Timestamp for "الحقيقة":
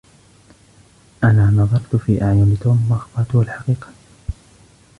3.41-3.91